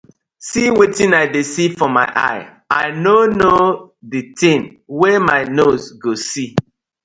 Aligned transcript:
See 0.47 0.65
wetin 0.77 1.11
I 1.13 1.23
dey 1.33 1.43
see 1.53 1.69
for 1.77 1.87
my 1.97 2.07
eye, 2.29 2.43
I 2.79 2.83
no 3.05 3.17
no 3.41 3.53
di 4.11 4.19
tin 4.39 4.61
wey 4.99 5.17
my 5.29 5.41
nose 5.57 5.85
go 6.01 6.11
see. 6.27 6.49